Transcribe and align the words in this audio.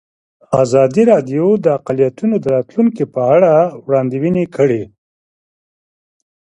ازادي 0.63 1.03
راډیو 1.11 1.45
د 1.63 1.65
اقلیتونه 1.77 2.35
د 2.39 2.45
راتلونکې 2.55 3.03
په 3.13 3.21
اړه 3.35 3.53
وړاندوینې 3.85 4.45
کړې. 4.55 4.83